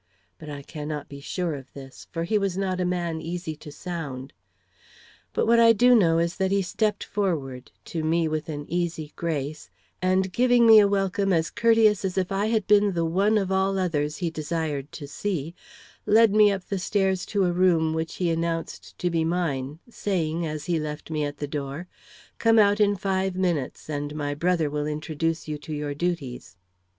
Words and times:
But 0.39 0.49
I 0.49 0.63
cannot 0.63 1.09
be 1.09 1.19
sure 1.21 1.53
of 1.53 1.71
this, 1.73 2.07
for 2.11 2.23
he 2.23 2.39
was 2.39 2.57
not 2.57 2.81
a 2.81 2.85
man 2.85 3.21
easy 3.21 3.55
to 3.57 3.71
sound. 3.71 4.33
But 5.31 5.45
what 5.45 5.59
I 5.59 5.73
do 5.73 5.93
know 5.93 6.17
is 6.17 6.37
that 6.37 6.49
he 6.49 6.63
stepped 6.63 7.03
forward, 7.03 7.69
to 7.93 8.03
me 8.03 8.27
with 8.27 8.49
an 8.49 8.65
easy 8.67 9.13
grace, 9.15 9.69
and 10.01 10.33
giving 10.33 10.65
me 10.65 10.79
a 10.79 10.87
welcome 10.87 11.31
as 11.31 11.51
courteous 11.51 12.03
as 12.03 12.17
if 12.17 12.31
I 12.31 12.47
had 12.47 12.65
been 12.65 12.93
the 12.95 13.05
one 13.05 13.37
of 13.37 13.51
all 13.51 13.77
others 13.77 14.17
he 14.17 14.31
desired 14.31 14.91
to 14.93 15.07
see, 15.07 15.53
led 16.07 16.33
me 16.33 16.51
up 16.51 16.63
the 16.63 16.79
stairs 16.79 17.23
to 17.27 17.45
a 17.45 17.51
room 17.53 17.93
which 17.93 18.15
he 18.15 18.31
announced 18.31 18.97
to 18.97 19.11
be 19.11 19.23
mine, 19.23 19.77
saying, 19.87 20.47
as 20.47 20.65
he 20.65 20.79
left 20.79 21.11
me 21.11 21.23
at 21.25 21.37
the 21.37 21.47
door: 21.47 21.87
"Come 22.39 22.57
out 22.57 22.79
in 22.79 22.95
five 22.95 23.35
minutes, 23.35 23.87
and 23.87 24.15
my 24.15 24.33
brother 24.33 24.67
will 24.67 24.87
introduce 24.87 25.47
you 25.47 25.59
to 25.59 25.73
your 25.75 25.93
duties." 25.93 26.57